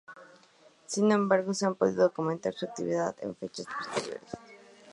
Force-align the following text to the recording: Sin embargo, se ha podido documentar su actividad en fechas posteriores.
Sin 0.87 1.11
embargo, 1.11 1.53
se 1.53 1.67
ha 1.67 1.73
podido 1.75 2.01
documentar 2.09 2.55
su 2.55 2.65
actividad 2.65 3.15
en 3.21 3.35
fechas 3.35 3.67
posteriores. 3.67 4.31